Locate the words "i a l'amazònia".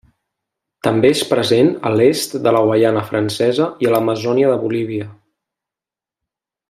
3.87-4.51